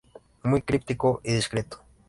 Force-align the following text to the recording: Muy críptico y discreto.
Muy 0.41 0.63
críptico 0.63 1.21
y 1.23 1.33
discreto. 1.35 1.83